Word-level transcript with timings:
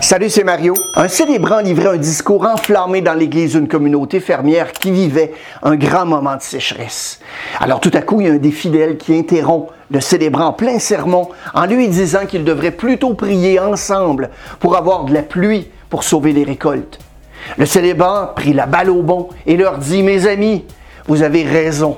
Salut, 0.00 0.30
c'est 0.30 0.44
Mario. 0.44 0.74
Un 0.94 1.08
célébrant 1.08 1.60
livrait 1.60 1.88
un 1.88 1.96
discours 1.96 2.46
enflammé 2.46 3.00
dans 3.00 3.14
l'église 3.14 3.52
d'une 3.52 3.66
communauté 3.66 4.20
fermière 4.20 4.72
qui 4.72 4.90
vivait 4.92 5.32
un 5.62 5.74
grand 5.74 6.04
moment 6.04 6.36
de 6.36 6.42
sécheresse. 6.42 7.18
Alors 7.58 7.80
tout 7.80 7.90
à 7.94 8.02
coup, 8.02 8.20
il 8.20 8.26
y 8.26 8.30
a 8.30 8.34
un 8.34 8.36
des 8.36 8.52
fidèles 8.52 8.98
qui 8.98 9.18
interrompt 9.18 9.70
le 9.90 10.00
célébrant 10.00 10.46
en 10.46 10.52
plein 10.52 10.78
sermon 10.78 11.28
en 11.54 11.66
lui 11.66 11.88
disant 11.88 12.26
qu'il 12.26 12.44
devrait 12.44 12.70
plutôt 12.70 13.14
prier 13.14 13.58
ensemble 13.58 14.30
pour 14.60 14.76
avoir 14.76 15.04
de 15.04 15.14
la 15.14 15.22
pluie 15.22 15.68
pour 15.88 16.04
sauver 16.04 16.32
les 16.32 16.44
récoltes. 16.44 16.98
Le 17.56 17.66
célébrant 17.66 18.28
prit 18.36 18.52
la 18.52 18.66
balle 18.66 18.90
au 18.90 19.02
bon 19.02 19.30
et 19.46 19.56
leur 19.56 19.78
dit, 19.78 20.02
Mes 20.02 20.26
amis, 20.26 20.64
vous 21.08 21.22
avez 21.22 21.42
raison. 21.42 21.96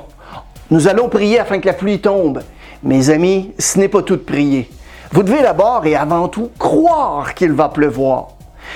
Nous 0.71 0.89
allons 0.89 1.09
prier 1.09 1.41
afin 1.41 1.59
que 1.59 1.67
la 1.67 1.75
pluie 1.75 2.01
tombe. 2.01 2.43
Mes 2.83 3.11
amis, 3.11 3.53
ce 3.59 3.79
n'est 3.79 3.89
pas 3.89 4.03
tout 4.03 4.17
de 4.17 4.23
prier. 4.23 4.71
Vous 5.13 5.23
devez 5.23 5.43
d'abord 5.43 5.87
et 5.87 5.97
avant 5.97 6.29
tout 6.29 6.51
croire 6.59 7.35
qu'il 7.35 7.53
va 7.53 7.69
pleuvoir. 7.69 8.29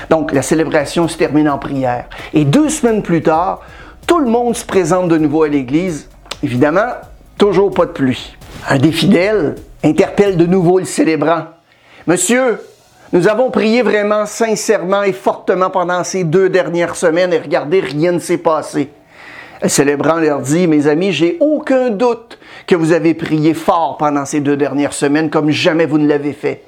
Donc 0.09 0.33
la 0.33 0.43
célébration 0.43 1.07
se 1.07 1.19
termine 1.19 1.49
en 1.49 1.59
prière. 1.59 2.07
Et 2.33 2.45
deux 2.45 2.71
semaines 2.71 3.03
plus 3.03 3.23
tard, 3.23 3.61
tout 4.07 4.19
le 4.19 4.27
monde 4.27 4.57
se 4.57 4.65
présente 4.65 5.09
de 5.09 5.19
nouveau 5.19 5.43
à 5.43 5.49
l'église. 5.49 6.09
Évidemment, 6.43 6.93
toujours 7.37 7.71
pas 7.71 7.87
de 7.87 7.91
pluie. 7.91 8.37
Un 8.69 8.79
des 8.79 8.93
fidèles 8.93 9.57
interpelle 9.85 10.37
de 10.37 10.47
nouveau 10.47 10.79
le 10.79 10.85
célébrant. 10.85 11.45
Monsieur, 12.07 12.61
nous 13.13 13.29
avons 13.29 13.51
prié 13.51 13.83
vraiment 13.83 14.25
sincèrement 14.25 15.03
et 15.03 15.13
fortement 15.13 15.69
pendant 15.69 16.03
ces 16.03 16.25
deux 16.25 16.49
dernières 16.49 16.97
semaines 16.97 17.33
et 17.33 17.39
regardez, 17.39 17.81
rien 17.81 18.13
ne 18.13 18.19
s'est 18.19 18.39
passé. 18.39 18.91
Le 19.63 19.69
célébrant 19.69 20.17
leur 20.17 20.41
dit, 20.41 20.67
mes 20.67 20.87
amis, 20.87 21.13
j'ai 21.13 21.37
aucun 21.39 21.91
doute 21.91 22.39
vous 22.77 22.93
avez 22.93 23.15
prié 23.15 23.55
fort 23.55 23.97
pendant 23.99 24.25
ces 24.25 24.41
deux 24.41 24.57
dernières 24.57 24.93
semaines 24.93 25.31
comme 25.31 25.51
jamais 25.51 25.87
vous 25.87 25.99
ne 25.99 26.07
l'avez 26.09 26.33
fait. 26.33 26.63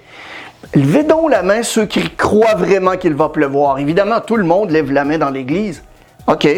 Levez 0.75 1.05
donc 1.05 1.31
la 1.31 1.43
main 1.43 1.63
ceux 1.63 1.87
qui 1.87 2.09
croient 2.11 2.55
vraiment 2.55 2.97
qu'il 2.97 3.15
va 3.15 3.29
pleuvoir. 3.29 3.79
Évidemment, 3.79 4.21
tout 4.21 4.37
le 4.37 4.45
monde 4.45 4.71
lève 4.71 4.91
la 4.91 5.05
main 5.05 5.19
dans 5.19 5.31
l'Église. 5.31 5.83
OK. 6.27 6.49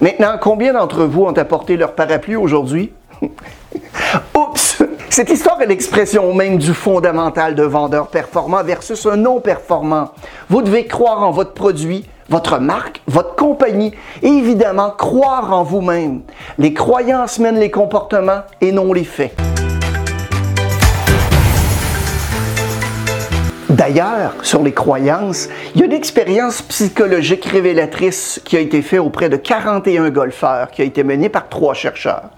Maintenant, 0.00 0.36
combien 0.40 0.72
d'entre 0.72 1.04
vous 1.04 1.24
ont 1.24 1.32
apporté 1.32 1.76
leur 1.76 1.94
parapluie 1.94 2.36
aujourd'hui? 2.36 2.92
Oups! 4.34 4.82
Cette 5.14 5.30
histoire 5.30 5.62
est 5.62 5.66
l'expression 5.66 6.34
même 6.34 6.58
du 6.58 6.74
fondamental 6.74 7.54
de 7.54 7.62
vendeur 7.62 8.08
performant 8.08 8.64
versus 8.64 9.06
un 9.06 9.14
non 9.14 9.38
performant. 9.38 10.08
Vous 10.50 10.60
devez 10.60 10.86
croire 10.86 11.22
en 11.22 11.30
votre 11.30 11.52
produit, 11.52 12.04
votre 12.28 12.58
marque, 12.58 13.00
votre 13.06 13.36
compagnie 13.36 13.92
et 14.22 14.26
évidemment 14.26 14.90
croire 14.90 15.52
en 15.52 15.62
vous-même. 15.62 16.22
Les 16.58 16.74
croyances 16.74 17.38
mènent 17.38 17.60
les 17.60 17.70
comportements 17.70 18.40
et 18.60 18.72
non 18.72 18.92
les 18.92 19.04
faits. 19.04 19.36
D'ailleurs, 23.74 24.34
sur 24.42 24.62
les 24.62 24.70
croyances, 24.70 25.48
il 25.74 25.80
y 25.80 25.82
a 25.82 25.86
une 25.86 25.92
expérience 25.92 26.62
psychologique 26.62 27.44
révélatrice 27.44 28.40
qui 28.44 28.56
a 28.56 28.60
été 28.60 28.82
faite 28.82 29.00
auprès 29.00 29.28
de 29.28 29.36
41 29.36 30.10
golfeurs, 30.10 30.70
qui 30.70 30.80
a 30.80 30.84
été 30.84 31.02
menée 31.02 31.28
par 31.28 31.48
trois 31.48 31.74
chercheurs. 31.74 32.30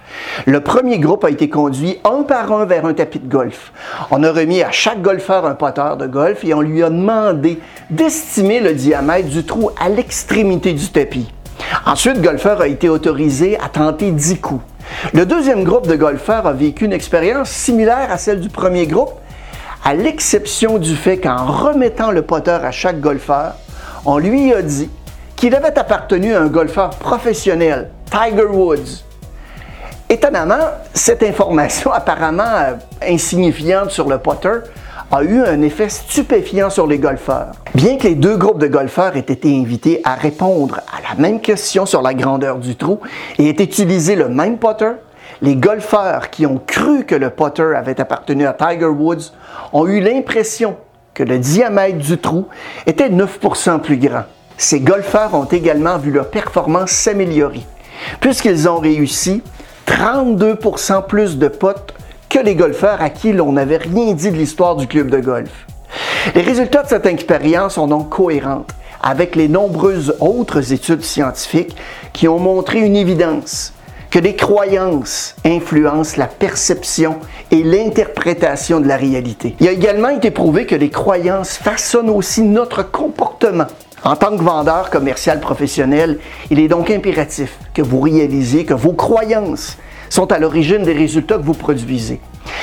Le 0.47 0.61
premier 0.61 0.98
groupe 0.98 1.25
a 1.25 1.31
été 1.31 1.51
conduit 1.51 1.98
un 2.05 2.23
par 2.23 2.53
un 2.53 2.65
vers 2.65 2.87
un 2.87 2.95
tapis 2.95 3.19
de 3.19 3.28
golf. 3.28 3.73
On 4.11 4.23
a 4.23 4.33
remis 4.33 4.62
à 4.62 4.70
chaque 4.70 5.03
golfeur 5.03 5.45
un 5.45 5.55
poteur 5.55 5.98
de 5.98 6.06
golf 6.06 6.43
et 6.43 6.55
on 6.55 6.62
lui 6.62 6.83
a 6.83 6.89
demandé 6.89 7.61
d'estimer 7.91 8.61
le 8.61 8.73
diamètre 8.73 9.28
du 9.28 9.45
trou 9.45 9.71
à 9.78 9.91
l'extrémité 9.91 10.73
du 10.73 10.89
tapis. 10.89 11.31
Ensuite, 11.84 12.17
le 12.17 12.23
golfeur 12.23 12.62
a 12.62 12.69
été 12.69 12.89
autorisé 12.89 13.59
à 13.59 13.69
tenter 13.69 14.11
10 14.11 14.41
coups. 14.41 14.65
Le 15.12 15.27
deuxième 15.27 15.65
groupe 15.65 15.87
de 15.87 15.97
golfeurs 15.97 16.47
a 16.47 16.55
vécu 16.55 16.87
une 16.87 16.95
expérience 16.95 17.50
similaire 17.50 18.09
à 18.11 18.17
celle 18.17 18.41
du 18.41 18.48
premier 18.48 18.87
groupe, 18.87 19.12
à 19.85 19.95
l'exception 19.95 20.79
du 20.79 20.97
fait 20.97 21.19
qu'en 21.19 21.47
remettant 21.47 22.11
le 22.11 22.23
poteur 22.23 22.65
à 22.65 22.71
chaque 22.71 23.01
golfeur, 23.01 23.55
on 24.05 24.19
lui 24.19 24.53
a 24.53 24.63
dit 24.63 24.91
qu'il 25.37 25.55
avait 25.55 25.79
appartenu 25.79 26.35
à 26.35 26.41
un 26.41 26.47
golfeur 26.47 26.91
professionnel, 26.91 27.91
Tiger 28.11 28.47
Woods. 28.47 29.05
Étonnamment, 30.09 30.71
cette 30.95 31.23
information 31.23 31.93
apparemment 31.93 32.45
euh, 32.45 32.75
insignifiante 33.03 33.91
sur 33.91 34.09
le 34.09 34.19
potter 34.19 34.61
a 35.11 35.23
eu 35.23 35.43
un 35.43 35.62
effet 35.62 35.89
stupéfiant 35.89 36.71
sur 36.71 36.87
les 36.87 36.99
golfeurs. 36.99 37.53
Bien 37.75 37.97
que 37.97 38.09
les 38.09 38.15
deux 38.17 38.37
groupes 38.37 38.59
de 38.59 38.67
golfeurs 38.67 39.17
aient 39.17 39.21
été 39.21 39.56
invités 39.56 40.00
à 40.05 40.15
répondre 40.15 40.81
à 40.89 41.15
la 41.15 41.21
même 41.21 41.41
question 41.41 41.87
sur 41.87 42.03
la 42.03 42.15
grandeur 42.15 42.59
du 42.59 42.75
trou 42.75 43.00
et 43.39 43.49
aient 43.49 43.62
utilisé 43.62 44.17
le 44.17 44.29
même 44.29 44.59
potter, 44.59 44.93
les 45.43 45.56
golfeurs 45.56 46.31
qui 46.31 46.47
ont 46.47 46.61
cru 46.67 47.05
que 47.05 47.15
le 47.15 47.31
Potter 47.31 47.75
avait 47.77 48.00
appartenu 48.00 48.47
à 48.47 48.53
Tiger 48.53 48.87
Woods 48.87 49.33
ont 49.72 49.87
eu 49.87 50.00
l'impression 50.00 50.77
que 51.15 51.22
le 51.22 51.38
diamètre 51.38 51.99
du 51.99 52.19
trou 52.19 52.47
était 52.87 53.09
9% 53.09 53.81
plus 53.81 53.97
grand. 53.97 54.25
Ces 54.59 54.81
golfeurs 54.81 55.34
ont 55.34 55.44
également 55.44 55.99
vu 55.99 56.10
leur 56.10 56.31
performance 56.31 56.91
s'améliorer, 56.91 57.62
puisqu'ils 58.21 58.69
ont 58.69 58.78
réussi 58.78 59.43
32% 59.87 61.06
plus 61.06 61.38
de 61.38 61.49
potes 61.49 61.94
que 62.28 62.38
les 62.38 62.55
golfeurs 62.55 63.00
à 63.00 63.10
qui 63.10 63.32
l'on 63.32 63.53
n'avait 63.53 63.76
rien 63.76 64.12
dit 64.12 64.31
de 64.31 64.37
l'histoire 64.37 64.76
du 64.76 64.87
club 64.87 65.10
de 65.10 65.21
golf. 65.21 65.66
Les 66.34 66.43
résultats 66.43 66.82
de 66.82 66.88
cette 66.88 67.06
expérience 67.06 67.75
sont 67.75 67.87
donc 67.87 68.10
cohérents 68.10 68.66
avec 69.03 69.37
les 69.37 69.49
nombreuses 69.49 70.16
autres 70.21 70.72
études 70.72 71.05
scientifiques 71.05 71.76
qui 72.12 72.28
ont 72.28 72.38
montré 72.38 72.81
une 72.81 72.97
évidence 72.97 73.72
que 74.16 74.21
les 74.22 74.34
croyances 74.34 75.37
influencent 75.44 76.16
la 76.16 76.27
perception 76.27 77.16
et 77.50 77.62
l'interprétation 77.62 78.81
de 78.81 78.88
la 78.88 78.97
réalité. 78.97 79.54
Il 79.60 79.69
a 79.69 79.72
également 79.72 80.09
été 80.09 80.31
prouvé 80.31 80.65
que 80.65 80.75
les 80.75 80.88
croyances 80.88 81.59
façonnent 81.59 82.09
aussi 82.09 82.41
notre 82.41 82.82
comportement. 82.82 83.66
En 84.05 84.16
tant 84.16 84.34
que 84.34 84.43
vendeur 84.43 84.88
commercial 84.88 85.38
professionnel, 85.38 86.19
il 86.50 86.60
est 86.60 86.69
donc 86.69 86.91
impératif 86.91 87.59
que 87.75 87.82
vous 87.82 88.00
réalisiez 88.00 88.65
que 88.65 88.72
vos 88.72 88.94
croyances 88.94 89.76
sont 90.09 90.32
à 90.32 90.38
l'origine 90.38 90.82
des 90.82 90.94
résultats 90.94 91.37
que 91.37 91.44
vous 91.44 91.53
produisez. 91.53 92.19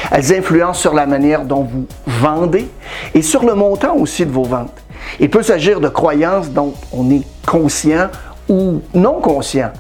Elles 0.10 0.34
influencent 0.34 0.82
sur 0.82 0.96
la 0.96 1.06
manière 1.06 1.46
dont 1.46 1.62
vous 1.62 1.86
vendez 2.08 2.68
et 3.14 3.22
sur 3.22 3.46
le 3.46 3.54
montant 3.54 3.96
aussi 3.96 4.26
de 4.26 4.32
vos 4.32 4.46
ventes. 4.46 4.82
Il 5.20 5.30
peut 5.30 5.44
s'agir 5.44 5.80
de 5.80 5.90
croyances 5.90 6.50
dont 6.50 6.74
on 6.92 7.12
est 7.12 7.22
conscient 7.46 8.10
ou 8.50 8.82
non 8.96 9.20
conscient. 9.22 9.72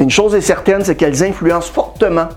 Une 0.00 0.10
chose 0.10 0.34
est 0.34 0.40
certaine, 0.40 0.82
c'est 0.82 0.96
qu'elles 0.96 1.22
influencent 1.22 1.70
fortement 1.70 2.28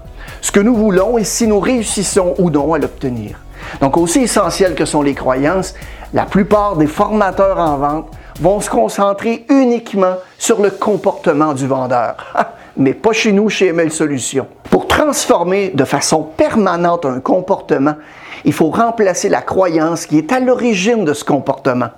ce 0.42 0.52
que 0.52 0.60
nous 0.60 0.76
voulons 0.76 1.18
et 1.18 1.24
si 1.24 1.48
nous 1.48 1.62
réussissons 1.62 2.36
ou 2.38 2.50
non 2.50 2.74
à 2.74 2.78
l'obtenir. 2.78 3.40
Donc 3.80 3.96
aussi 3.96 4.20
essentiel 4.20 4.76
que 4.76 4.84
sont 4.84 5.02
les 5.02 5.14
croyances, 5.14 5.74
la 6.14 6.26
plupart 6.26 6.76
des 6.76 6.88
formateurs 6.88 7.58
en 7.58 7.78
vente 7.78 8.12
vont 8.42 8.60
se 8.60 8.70
concentrer 8.70 9.46
uniquement 9.50 10.16
sur 10.38 10.62
le 10.62 10.72
comportement 10.72 11.54
du 11.54 11.66
vendeur. 11.66 12.18
Mais 12.76 12.94
pas 12.94 13.14
chez 13.14 13.32
nous, 13.32 13.50
chez 13.50 13.68
ML 13.68 13.92
Solutions. 13.92 14.48
Pour 14.70 14.88
transformer 14.88 15.70
de 15.70 15.86
façon 15.86 16.22
permanente 16.22 17.06
un 17.06 17.22
comportement, 17.22 17.96
il 18.44 18.52
faut 18.52 18.72
remplacer 18.72 19.30
la 19.30 19.42
croyance 19.42 20.06
qui 20.06 20.18
est 20.18 20.34
à 20.34 20.42
l'origine 20.42 21.06
de 21.06 21.14
ce 21.14 21.24
comportement. 21.24 21.92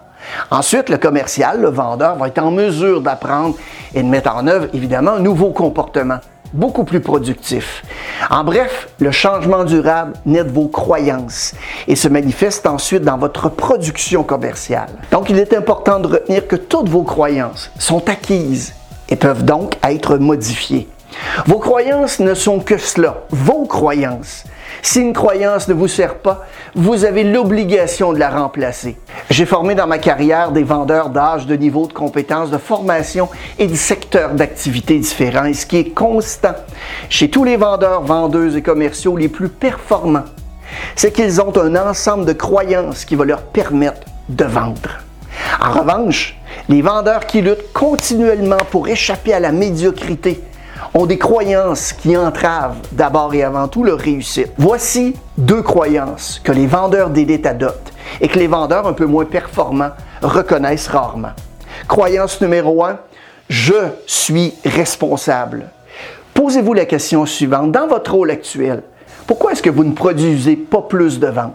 Ensuite, 0.52 0.90
le 0.90 0.98
commercial, 0.98 1.62
le 1.62 1.70
vendeur, 1.70 2.16
va 2.16 2.28
être 2.28 2.40
en 2.40 2.52
mesure 2.52 3.02
d'apprendre 3.02 3.56
et 3.94 4.04
de 4.04 4.08
mettre 4.08 4.36
en 4.36 4.48
œuvre, 4.48 4.68
évidemment, 4.74 5.12
un 5.12 5.20
nouveau 5.20 5.52
comportement 5.52 6.20
beaucoup 6.54 6.84
plus 6.84 7.02
productif. 7.02 7.84
En 8.30 8.44
bref, 8.44 8.88
le 9.00 9.12
changement 9.12 9.64
durable 9.64 10.14
naît 10.26 10.44
de 10.44 10.52
vos 10.52 10.68
croyances 10.68 11.54
et 11.88 11.96
se 11.96 12.08
manifeste 12.08 12.66
ensuite 12.66 13.04
dans 13.04 13.18
votre 13.18 13.50
production 13.50 14.24
commerciale. 14.24 14.90
Donc, 15.12 15.30
il 15.30 15.38
est 15.38 15.54
important 15.54 16.00
de 16.00 16.08
retenir 16.08 16.48
que 16.48 16.56
toutes 16.56 16.90
vos 16.90 17.04
croyances 17.04 17.72
sont 17.78 18.10
acquises 18.10 18.74
et 19.10 19.16
peuvent 19.16 19.44
donc 19.44 19.76
être 19.84 20.18
modifiées. 20.18 20.88
Vos 21.46 21.60
croyances 21.60 22.20
ne 22.20 22.34
sont 22.34 22.60
que 22.60 22.78
cela, 22.78 23.24
vos 23.30 23.66
croyances. 23.66 24.44
Si 24.86 25.02
une 25.02 25.14
croyance 25.14 25.68
ne 25.68 25.74
vous 25.74 25.88
sert 25.88 26.20
pas, 26.20 26.46
vous 26.76 27.06
avez 27.06 27.24
l'obligation 27.24 28.14
de 28.14 28.20
la 28.20 28.30
remplacer. 28.30 28.96
J'ai 29.32 29.48
formé 29.48 29.74
dans 29.74 29.88
ma 29.88 29.98
carrière 29.98 30.52
des 30.52 30.62
vendeurs 30.62 31.10
d'âge, 31.10 31.48
de 31.48 31.56
niveau 31.56 31.88
de 31.88 31.92
compétences, 31.92 32.52
de 32.52 32.60
formation 32.60 33.28
et 33.58 33.66
de 33.66 33.74
secteurs 33.74 34.36
d'activité 34.36 35.00
différents. 35.00 35.46
Et 35.46 35.56
ce 35.56 35.66
qui 35.66 35.78
est 35.78 35.90
constant 35.90 36.54
chez 37.10 37.32
tous 37.32 37.44
les 37.44 37.58
vendeurs, 37.58 38.04
vendeuses 38.04 38.56
et 38.56 38.62
commerciaux 38.62 39.18
les 39.18 39.28
plus 39.28 39.50
performants, 39.50 40.26
c'est 40.96 41.12
qu'ils 41.12 41.42
ont 41.42 41.58
un 41.58 41.76
ensemble 41.90 42.26
de 42.26 42.34
croyances 42.34 43.06
qui 43.06 43.16
va 43.16 43.26
leur 43.26 43.42
permettre 43.42 44.06
de 44.30 44.46
vendre. 44.46 45.00
En 45.60 45.80
revanche, 45.80 46.38
les 46.70 46.84
vendeurs 46.84 47.26
qui 47.26 47.42
luttent 47.42 47.74
continuellement 47.74 48.64
pour 48.70 48.88
échapper 48.88 49.34
à 49.34 49.40
la 49.40 49.52
médiocrité, 49.52 50.44
ont 50.96 51.06
des 51.06 51.18
croyances 51.18 51.92
qui 51.92 52.16
entravent 52.16 52.78
d'abord 52.94 53.34
et 53.34 53.44
avant 53.44 53.68
tout 53.68 53.84
leur 53.84 54.00
réussite. 54.00 54.52
Voici 54.58 55.14
deux 55.38 55.62
croyances 55.62 56.40
que 56.42 56.54
les 56.54 56.68
vendeurs 56.68 57.10
d'élite 57.10 57.46
adoptent 57.46 57.92
et 58.22 58.30
que 58.30 58.40
les 58.40 58.48
vendeurs 58.48 58.88
un 58.88 58.94
peu 58.94 59.06
moins 59.06 59.26
performants 59.26 59.92
reconnaissent 60.22 60.88
rarement. 60.88 61.34
Croyance 61.90 62.40
numéro 62.40 62.86
un, 62.86 62.98
je 63.50 63.74
suis 64.08 64.54
responsable. 64.64 65.66
Posez-vous 66.34 66.74
la 66.74 66.86
question 66.86 67.26
suivante. 67.26 67.74
Dans 67.74 67.88
votre 67.88 68.14
rôle 68.14 68.32
actuel, 68.32 68.82
pourquoi 69.28 69.52
est-ce 69.52 69.62
que 69.62 69.70
vous 69.70 69.84
ne 69.84 69.92
produisez 69.92 70.56
pas 70.56 70.82
plus 70.82 71.20
de 71.20 71.28
ventes? 71.28 71.54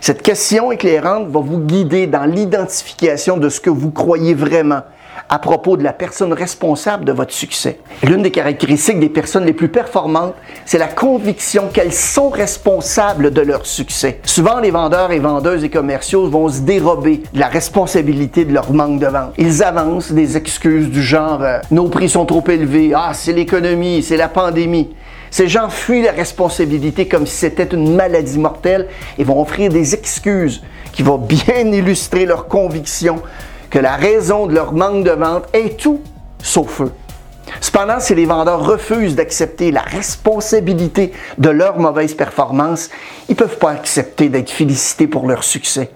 Cette 0.00 0.22
question 0.22 0.72
éclairante 0.72 1.28
va 1.28 1.38
vous 1.38 1.58
guider 1.58 2.08
dans 2.08 2.24
l'identification 2.24 3.36
de 3.36 3.48
ce 3.48 3.60
que 3.60 3.70
vous 3.70 3.92
croyez 3.92 4.34
vraiment 4.34 4.80
à 5.28 5.38
propos 5.38 5.76
de 5.76 5.82
la 5.82 5.92
personne 5.92 6.32
responsable 6.32 7.04
de 7.04 7.12
votre 7.12 7.32
succès. 7.32 7.78
L'une 8.02 8.22
des 8.22 8.30
caractéristiques 8.30 9.00
des 9.00 9.08
personnes 9.08 9.44
les 9.44 9.52
plus 9.52 9.68
performantes, 9.68 10.34
c'est 10.66 10.78
la 10.78 10.88
conviction 10.88 11.68
qu'elles 11.72 11.92
sont 11.92 12.30
responsables 12.30 13.32
de 13.32 13.40
leur 13.40 13.66
succès. 13.66 14.20
Souvent, 14.24 14.60
les 14.60 14.70
vendeurs 14.70 15.12
et 15.12 15.18
vendeuses 15.18 15.64
et 15.64 15.70
commerciaux 15.70 16.28
vont 16.28 16.48
se 16.48 16.60
dérober 16.60 17.22
de 17.32 17.40
la 17.40 17.48
responsabilité 17.48 18.44
de 18.44 18.52
leur 18.52 18.72
manque 18.72 19.00
de 19.00 19.06
vente. 19.06 19.34
Ils 19.38 19.62
avancent 19.62 20.12
des 20.12 20.36
excuses 20.36 20.88
du 20.88 21.02
genre 21.02 21.42
euh, 21.42 21.58
nos 21.70 21.88
prix 21.88 22.08
sont 22.08 22.26
trop 22.26 22.44
élevés, 22.48 22.92
ah 22.94 23.12
c'est 23.14 23.32
l'économie, 23.32 24.02
c'est 24.02 24.16
la 24.16 24.28
pandémie. 24.28 24.90
Ces 25.30 25.48
gens 25.48 25.70
fuient 25.70 26.02
la 26.02 26.12
responsabilité 26.12 27.08
comme 27.08 27.26
si 27.26 27.36
c'était 27.36 27.64
une 27.64 27.94
maladie 27.94 28.38
mortelle 28.38 28.88
et 29.18 29.24
vont 29.24 29.40
offrir 29.40 29.70
des 29.70 29.94
excuses 29.94 30.62
qui 30.92 31.02
vont 31.02 31.16
bien 31.16 31.56
illustrer 31.72 32.26
leur 32.26 32.48
conviction 32.48 33.22
que 33.72 33.78
la 33.78 33.96
raison 33.96 34.46
de 34.46 34.54
leur 34.54 34.74
manque 34.74 35.02
de 35.02 35.12
vente 35.12 35.44
est 35.54 35.80
tout 35.80 36.02
sauf 36.38 36.82
eux. 36.82 36.92
Cependant, 37.60 38.00
si 38.00 38.14
les 38.14 38.26
vendeurs 38.26 38.64
refusent 38.64 39.16
d'accepter 39.16 39.70
la 39.70 39.80
responsabilité 39.80 41.12
de 41.38 41.48
leur 41.48 41.78
mauvaise 41.78 42.14
performance, 42.14 42.90
ils 43.28 43.32
ne 43.32 43.36
peuvent 43.36 43.58
pas 43.58 43.70
accepter 43.70 44.28
d'être 44.28 44.50
félicités 44.50 45.06
pour 45.06 45.26
leur 45.26 45.42
succès. 45.42 45.90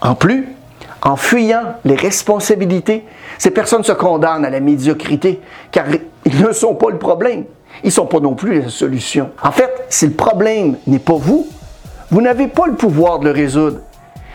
En 0.00 0.14
plus, 0.14 0.48
en 1.02 1.16
fuyant 1.16 1.74
les 1.84 1.96
responsabilités, 1.96 3.04
ces 3.36 3.50
personnes 3.50 3.82
se 3.82 3.92
condamnent 3.92 4.44
à 4.44 4.50
la 4.50 4.60
médiocrité 4.60 5.40
car 5.72 5.86
ils 6.24 6.40
ne 6.40 6.52
sont 6.52 6.76
pas 6.76 6.90
le 6.90 6.98
problème. 6.98 7.44
Ils 7.82 7.88
ne 7.88 7.92
sont 7.92 8.06
pas 8.06 8.20
non 8.20 8.34
plus 8.34 8.62
la 8.62 8.68
solution. 8.68 9.30
En 9.42 9.50
fait, 9.50 9.72
si 9.88 10.06
le 10.06 10.12
problème 10.12 10.76
n'est 10.86 11.00
pas 11.00 11.14
vous, 11.14 11.48
vous 12.10 12.20
n'avez 12.22 12.46
pas 12.46 12.66
le 12.66 12.74
pouvoir 12.74 13.18
de 13.18 13.24
le 13.24 13.32
résoudre. 13.32 13.78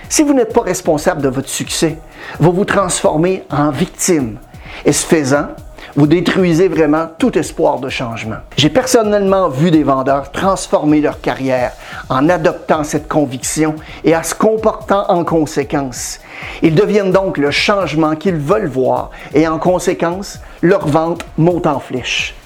Si 0.10 0.24
vous 0.24 0.34
n'êtes 0.34 0.54
pas 0.54 0.62
responsable 0.62 1.22
de 1.22 1.28
votre 1.28 1.50
succès, 1.50 1.98
vous 2.40 2.54
vous 2.54 2.66
transformez 2.66 3.44
en 3.50 3.72
victime. 3.72 4.38
Et 4.86 4.94
ce 4.94 5.06
faisant, 5.06 5.48
vous 5.98 6.08
détruisez 6.08 6.70
vraiment 6.70 7.08
tout 7.18 7.38
espoir 7.38 7.80
de 7.80 7.90
changement. 7.90 8.38
J'ai 8.56 8.70
personnellement 8.70 9.50
vu 9.50 9.70
des 9.70 9.84
vendeurs 9.84 10.32
transformer 10.32 11.02
leur 11.02 11.20
carrière 11.20 11.74
en 12.08 12.30
adoptant 12.30 12.84
cette 12.84 13.08
conviction 13.08 13.76
et 14.04 14.16
en 14.16 14.24
se 14.24 14.36
comportant 14.36 15.06
en 15.10 15.26
conséquence. 15.26 16.20
Ils 16.62 16.76
deviennent 16.76 17.12
donc 17.12 17.38
le 17.38 17.52
changement 17.52 18.16
qu'ils 18.16 18.36
veulent 18.36 18.68
voir 18.68 19.12
et 19.34 19.48
en 19.48 19.60
conséquence, 19.60 20.40
leur 20.62 20.88
vente 20.88 21.26
monte 21.38 21.68
en 21.68 21.80
flèche. 21.80 22.37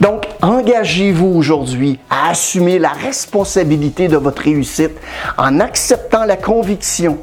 Donc, 0.00 0.26
engagez-vous 0.42 1.26
aujourd'hui 1.26 1.98
à 2.10 2.30
assumer 2.30 2.78
la 2.78 2.90
responsabilité 2.90 4.08
de 4.08 4.16
votre 4.16 4.42
réussite 4.42 4.92
en 5.38 5.60
acceptant 5.60 6.24
la 6.24 6.36
conviction 6.36 7.18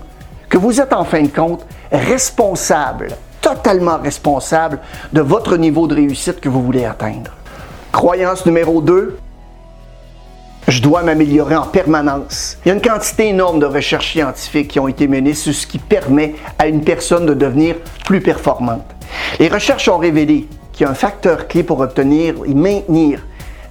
que 0.49 0.57
vous 0.57 0.81
êtes 0.81 0.93
en 0.93 1.05
fin 1.05 1.21
de 1.21 1.27
compte 1.27 1.65
responsable, 1.91 3.09
totalement 3.41 3.97
responsable 3.97 4.79
de 5.13 5.21
votre 5.21 5.57
niveau 5.57 5.87
de 5.87 5.95
réussite 5.95 6.39
que 6.39 6.49
vous 6.49 6.63
voulez 6.63 6.85
atteindre. 6.85 7.31
Croyance 7.91 8.45
numéro 8.45 8.81
2, 8.81 9.17
je 10.67 10.81
dois 10.81 11.01
m'améliorer 11.01 11.55
en 11.55 11.65
permanence. 11.65 12.57
Il 12.63 12.69
y 12.69 12.71
a 12.71 12.75
une 12.75 12.81
quantité 12.81 13.29
énorme 13.29 13.59
de 13.59 13.65
recherches 13.65 14.11
scientifiques 14.11 14.69
qui 14.69 14.79
ont 14.79 14.87
été 14.87 15.07
menées 15.07 15.33
sur 15.33 15.53
ce 15.53 15.65
qui 15.65 15.79
permet 15.79 16.35
à 16.59 16.67
une 16.67 16.83
personne 16.83 17.25
de 17.25 17.33
devenir 17.33 17.75
plus 18.05 18.21
performante. 18.21 18.85
Les 19.39 19.47
recherches 19.47 19.89
ont 19.89 19.97
révélé 19.97 20.47
qu'il 20.79 20.85
y 20.85 20.87
a 20.87 20.91
un 20.91 20.95
facteur 20.95 21.49
clé 21.49 21.63
pour 21.63 21.81
obtenir 21.81 22.35
et 22.45 22.53
maintenir 22.53 23.19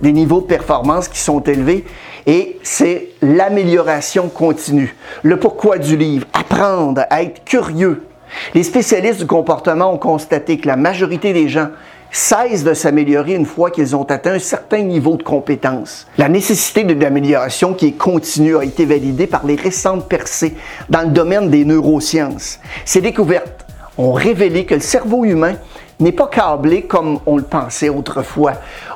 des 0.03 0.13
niveaux 0.13 0.43
de 0.43 0.47
performance 0.47 1.09
qui 1.09 1.19
sont 1.19 1.41
élevés 1.41 1.87
et 2.27 2.59
c'est 2.63 3.09
l'amélioration 3.23 4.29
continue. 4.29 4.95
Le 5.23 5.39
pourquoi 5.39 5.79
du 5.79 5.97
livre, 5.97 6.27
apprendre 6.35 7.07
à 7.09 7.23
être 7.23 7.43
curieux. 7.47 8.05
Les 8.53 8.63
spécialistes 8.63 9.21
du 9.21 9.27
comportement 9.27 9.91
ont 9.91 9.97
constaté 9.97 10.59
que 10.59 10.67
la 10.67 10.77
majorité 10.77 11.33
des 11.33 11.49
gens 11.49 11.69
cessent 12.11 12.63
de 12.63 12.75
s'améliorer 12.75 13.33
une 13.33 13.47
fois 13.47 13.71
qu'ils 13.71 13.97
ont 13.97 14.05
atteint 14.05 14.35
un 14.35 14.39
certain 14.39 14.83
niveau 14.83 15.17
de 15.17 15.23
compétence. 15.23 16.07
La 16.19 16.29
nécessité 16.29 16.85
de 16.85 16.93
l'amélioration 17.03 17.73
qui 17.73 17.87
est 17.87 17.93
continue 17.93 18.59
a 18.59 18.65
été 18.65 18.85
validée 18.85 19.27
par 19.27 19.47
les 19.47 19.57
récentes 19.57 20.11
percées 20.11 20.57
dans 20.91 21.01
le 21.01 21.09
domaine 21.09 21.49
des 21.49 21.65
neurosciences. 21.65 22.61
Ces 22.85 23.01
découvertes 23.01 23.65
ont 23.97 24.13
révélé 24.13 24.67
que 24.67 24.75
le 24.75 24.81
cerveau 24.81 25.25
humain 25.25 25.55
n'est 26.01 26.13
pas 26.13 26.29
câblé 26.29 26.83
comme 26.83 27.19
on 27.27 27.37
le 27.37 27.43
pensait 27.43 27.89
autrefois. 27.89 28.53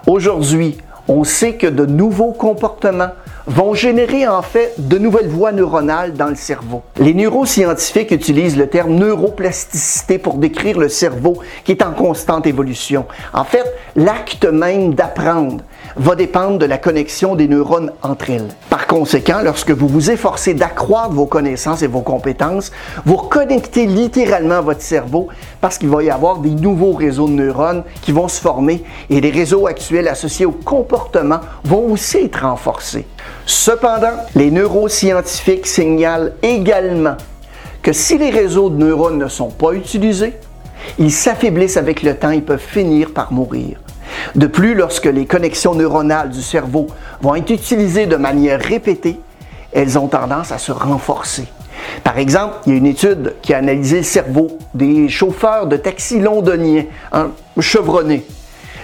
Aujourd'hui, 0.06 0.78
on 1.08 1.24
sait 1.24 1.54
que 1.54 1.66
de 1.66 1.84
nouveaux 1.84 2.32
comportements 2.32 3.10
vont 3.46 3.74
générer 3.74 4.28
en 4.28 4.42
fait 4.42 4.74
de 4.78 4.98
nouvelles 4.98 5.28
voies 5.28 5.50
neuronales 5.50 6.14
dans 6.14 6.28
le 6.28 6.36
cerveau. 6.36 6.82
Les 6.98 7.12
neuroscientifiques 7.12 8.12
utilisent 8.12 8.56
le 8.56 8.68
terme 8.68 8.94
neuroplasticité 8.94 10.18
pour 10.18 10.34
décrire 10.34 10.78
le 10.78 10.88
cerveau 10.88 11.38
qui 11.64 11.72
est 11.72 11.82
en 11.82 11.92
constante 11.92 12.46
évolution. 12.46 13.04
En 13.32 13.44
fait, 13.44 13.64
l'acte 13.96 14.44
même 14.44 14.94
d'apprendre 14.94 15.64
va 15.96 16.14
dépendre 16.14 16.58
de 16.58 16.66
la 16.66 16.78
connexion 16.78 17.34
des 17.34 17.48
neurones 17.48 17.92
entre 18.02 18.30
elles. 18.30 18.48
Par 18.70 18.86
conséquent, 18.86 19.40
lorsque 19.42 19.70
vous 19.70 19.88
vous 19.88 20.10
efforcez 20.10 20.54
d'accroître 20.54 21.12
vos 21.12 21.26
connaissances 21.26 21.82
et 21.82 21.86
vos 21.86 22.00
compétences, 22.00 22.72
vous 23.04 23.16
reconnectez 23.16 23.86
littéralement 23.86 24.62
votre 24.62 24.82
cerveau 24.82 25.28
parce 25.60 25.78
qu'il 25.78 25.88
va 25.88 26.02
y 26.02 26.10
avoir 26.10 26.38
des 26.38 26.50
nouveaux 26.50 26.92
réseaux 26.92 27.28
de 27.28 27.32
neurones 27.32 27.84
qui 28.02 28.12
vont 28.12 28.28
se 28.28 28.40
former 28.40 28.84
et 29.10 29.20
les 29.20 29.30
réseaux 29.30 29.66
actuels 29.66 30.08
associés 30.08 30.46
au 30.46 30.52
comportement 30.52 31.40
vont 31.64 31.92
aussi 31.92 32.18
être 32.18 32.42
renforcés. 32.42 33.06
Cependant, 33.46 34.16
les 34.34 34.50
neuroscientifiques 34.50 35.66
signalent 35.66 36.32
également 36.42 37.16
que 37.82 37.92
si 37.92 38.16
les 38.16 38.30
réseaux 38.30 38.70
de 38.70 38.76
neurones 38.76 39.18
ne 39.18 39.28
sont 39.28 39.50
pas 39.50 39.72
utilisés, 39.72 40.34
ils 40.98 41.12
s'affaiblissent 41.12 41.76
avec 41.76 42.02
le 42.02 42.16
temps 42.16 42.30
et 42.30 42.40
peuvent 42.40 42.58
finir 42.58 43.12
par 43.12 43.32
mourir. 43.32 43.78
De 44.34 44.46
plus, 44.46 44.74
lorsque 44.74 45.06
les 45.06 45.26
connexions 45.26 45.74
neuronales 45.74 46.30
du 46.30 46.42
cerveau 46.42 46.86
vont 47.20 47.34
être 47.34 47.50
utilisées 47.50 48.06
de 48.06 48.16
manière 48.16 48.60
répétée, 48.60 49.20
elles 49.72 49.98
ont 49.98 50.08
tendance 50.08 50.52
à 50.52 50.58
se 50.58 50.72
renforcer. 50.72 51.46
Par 52.04 52.18
exemple, 52.18 52.56
il 52.66 52.72
y 52.72 52.74
a 52.74 52.78
une 52.78 52.86
étude 52.86 53.34
qui 53.42 53.54
a 53.54 53.58
analysé 53.58 53.98
le 53.98 54.02
cerveau 54.02 54.58
des 54.74 55.08
chauffeurs 55.08 55.66
de 55.66 55.76
taxi 55.76 56.20
londoniens, 56.20 56.84
chevronnés. 57.58 58.24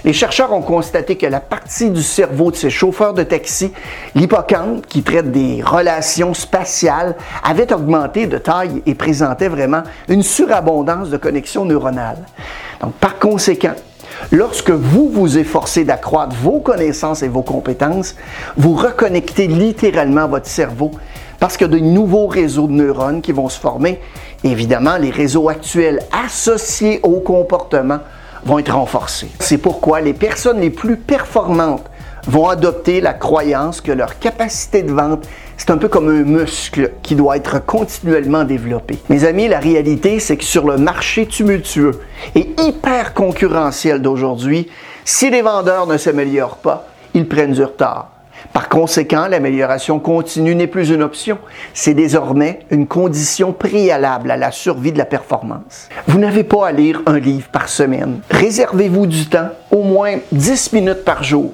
Les 0.05 0.13
chercheurs 0.13 0.53
ont 0.53 0.61
constaté 0.61 1.17
que 1.17 1.25
la 1.25 1.41
partie 1.41 1.89
du 1.89 2.01
cerveau 2.01 2.51
de 2.51 2.55
ces 2.55 2.69
chauffeurs 2.69 3.13
de 3.13 3.23
taxi, 3.23 3.73
l'hippocampe, 4.15 4.85
qui 4.87 5.03
traite 5.03 5.31
des 5.31 5.61
relations 5.61 6.33
spatiales, 6.33 7.15
avait 7.43 7.73
augmenté 7.73 8.25
de 8.25 8.37
taille 8.37 8.81
et 8.85 8.95
présentait 8.95 9.49
vraiment 9.49 9.83
une 10.07 10.23
surabondance 10.23 11.09
de 11.09 11.17
connexions 11.17 11.65
neuronales. 11.65 12.25
Donc, 12.81 12.93
par 12.93 13.19
conséquent, 13.19 13.73
Lorsque 14.31 14.71
vous 14.71 15.09
vous 15.09 15.37
efforcez 15.37 15.83
d'accroître 15.83 16.35
vos 16.35 16.59
connaissances 16.59 17.23
et 17.23 17.27
vos 17.27 17.41
compétences, 17.41 18.15
vous 18.57 18.75
reconnectez 18.75 19.47
littéralement 19.47 20.27
votre 20.27 20.47
cerveau 20.47 20.91
parce 21.39 21.61
a 21.61 21.67
de 21.67 21.79
nouveaux 21.79 22.27
réseaux 22.27 22.67
de 22.67 22.73
neurones 22.73 23.21
qui 23.21 23.31
vont 23.31 23.49
se 23.49 23.59
former. 23.59 23.99
Évidemment, 24.43 24.97
les 24.97 25.09
réseaux 25.09 25.49
actuels 25.49 25.99
associés 26.11 26.99
au 27.03 27.21
comportement 27.21 27.99
vont 28.45 28.59
être 28.59 28.75
renforcés. 28.75 29.29
C'est 29.39 29.57
pourquoi 29.57 30.01
les 30.01 30.13
personnes 30.13 30.59
les 30.59 30.69
plus 30.69 30.97
performantes 30.97 31.88
vont 32.27 32.49
adopter 32.49 33.01
la 33.01 33.13
croyance 33.13 33.81
que 33.81 33.91
leur 33.91 34.19
capacité 34.19 34.83
de 34.83 34.91
vente, 34.91 35.27
c'est 35.57 35.71
un 35.71 35.77
peu 35.77 35.87
comme 35.87 36.09
un 36.09 36.23
muscle 36.23 36.91
qui 37.01 37.15
doit 37.15 37.37
être 37.37 37.63
continuellement 37.65 38.43
développé. 38.43 38.97
Mes 39.09 39.25
amis, 39.25 39.47
la 39.47 39.59
réalité, 39.59 40.19
c'est 40.19 40.37
que 40.37 40.43
sur 40.43 40.65
le 40.65 40.77
marché 40.77 41.25
tumultueux 41.25 41.99
et 42.35 42.49
hyper 42.61 43.13
concurrentiel 43.13 44.01
d'aujourd'hui, 44.01 44.69
si 45.03 45.29
les 45.29 45.41
vendeurs 45.41 45.87
ne 45.87 45.97
s'améliorent 45.97 46.57
pas, 46.57 46.87
ils 47.13 47.27
prennent 47.27 47.53
du 47.53 47.63
retard. 47.63 48.11
Par 48.53 48.69
conséquent, 48.69 49.27
l'amélioration 49.27 49.99
continue 49.99 50.55
n'est 50.55 50.67
plus 50.67 50.89
une 50.89 51.03
option, 51.03 51.37
c'est 51.73 51.93
désormais 51.93 52.59
une 52.71 52.87
condition 52.87 53.51
préalable 53.51 54.31
à 54.31 54.37
la 54.37 54.51
survie 54.51 54.91
de 54.91 54.97
la 54.97 55.05
performance. 55.05 55.89
Vous 56.07 56.19
n'avez 56.19 56.43
pas 56.43 56.67
à 56.67 56.71
lire 56.71 57.01
un 57.05 57.19
livre 57.19 57.49
par 57.49 57.69
semaine. 57.69 58.21
Réservez-vous 58.31 59.07
du 59.07 59.27
temps, 59.27 59.49
au 59.71 59.83
moins 59.83 60.17
10 60.31 60.73
minutes 60.73 61.03
par 61.03 61.23
jour 61.23 61.51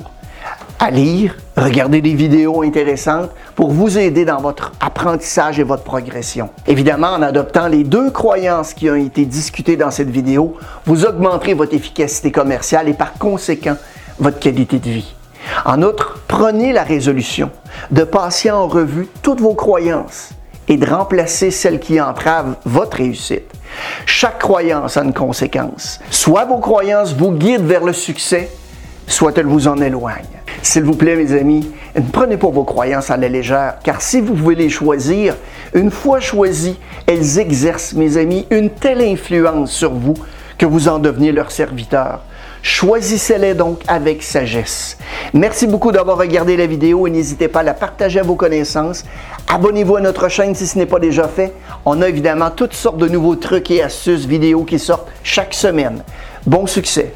à 0.85 0.91
lire, 0.91 1.35
regarder 1.57 1.99
des 1.99 2.13
vidéos 2.13 2.61
intéressantes 2.61 3.31
pour 3.55 3.71
vous 3.71 3.97
aider 3.97 4.23
dans 4.23 4.39
votre 4.39 4.71
apprentissage 4.79 5.59
et 5.59 5.63
votre 5.63 5.81
progression. 5.81 6.51
Évidemment, 6.67 7.07
en 7.07 7.23
adoptant 7.23 7.67
les 7.67 7.83
deux 7.83 8.11
croyances 8.11 8.75
qui 8.75 8.87
ont 8.91 8.95
été 8.95 9.25
discutées 9.25 9.77
dans 9.77 9.89
cette 9.89 10.11
vidéo, 10.11 10.57
vous 10.85 11.03
augmenterez 11.07 11.55
votre 11.55 11.73
efficacité 11.73 12.31
commerciale 12.31 12.87
et 12.87 12.93
par 12.93 13.13
conséquent 13.13 13.77
votre 14.19 14.37
qualité 14.37 14.77
de 14.77 14.89
vie. 14.91 15.15
En 15.65 15.81
outre, 15.81 16.19
prenez 16.27 16.71
la 16.71 16.83
résolution 16.83 17.49
de 17.89 18.03
passer 18.03 18.51
en 18.51 18.67
revue 18.67 19.07
toutes 19.23 19.41
vos 19.41 19.55
croyances 19.55 20.29
et 20.67 20.77
de 20.77 20.87
remplacer 20.87 21.49
celles 21.49 21.79
qui 21.79 21.99
entravent 21.99 22.57
votre 22.63 22.97
réussite. 22.97 23.51
Chaque 24.05 24.37
croyance 24.37 24.97
a 24.97 25.03
une 25.03 25.13
conséquence. 25.15 25.99
Soit 26.11 26.45
vos 26.45 26.59
croyances 26.59 27.15
vous 27.15 27.31
guident 27.31 27.65
vers 27.65 27.83
le 27.83 27.93
succès, 27.93 28.51
soit 29.07 29.35
elles 29.39 29.47
vous 29.47 29.67
en 29.67 29.77
éloignent. 29.77 30.34
S'il 30.61 30.83
vous 30.83 30.95
plaît, 30.95 31.15
mes 31.15 31.33
amis, 31.33 31.71
Ne 31.95 32.01
prenez 32.01 32.37
pas 32.37 32.49
vos 32.49 32.63
croyances 32.65 33.09
à 33.09 33.17
la 33.17 33.29
légère, 33.29 33.75
car 33.83 34.01
si 34.01 34.19
vous 34.19 34.33
pouvez 34.33 34.55
les 34.55 34.69
choisir, 34.69 35.35
une 35.73 35.91
fois 35.91 36.19
choisies, 36.19 36.77
elles 37.07 37.39
exercent, 37.39 37.93
mes 37.93 38.17
amis, 38.17 38.45
une 38.49 38.69
telle 38.69 39.01
influence 39.01 39.71
sur 39.71 39.93
vous 39.93 40.15
que 40.57 40.65
vous 40.65 40.87
en 40.87 40.99
devenez 40.99 41.31
leur 41.31 41.51
serviteur. 41.51 42.21
Choisissez-les 42.61 43.53
donc 43.53 43.81
avec 43.87 44.23
sagesse. 44.23 44.97
Merci 45.33 45.67
beaucoup 45.67 45.91
d'avoir 45.91 46.17
regardé 46.17 46.57
la 46.57 46.65
vidéo 46.65 47.05
et 47.07 47.11
n'hésitez 47.11 47.47
pas 47.47 47.59
à 47.59 47.63
la 47.63 47.73
partager 47.73 48.19
à 48.19 48.23
vos 48.23 48.35
connaissances. 48.35 49.05
Abonnez-vous 49.47 49.97
à 49.97 50.01
notre 50.01 50.29
chaîne 50.29 50.55
si 50.55 50.65
ce 50.65 50.77
n'est 50.77 50.85
pas 50.85 50.99
déjà 50.99 51.27
fait. 51.27 51.53
On 51.85 52.01
a 52.01 52.09
évidemment 52.09 52.49
toutes 52.49 52.73
sortes 52.73 52.97
de 52.97 53.07
nouveaux 53.07 53.35
trucs 53.35 53.69
et 53.69 53.83
astuces 53.83 54.25
vidéo 54.25 54.63
qui 54.63 54.79
sortent 54.79 55.09
chaque 55.23 55.53
semaine. 55.53 56.03
Bon 56.47 56.65
succès! 56.65 57.13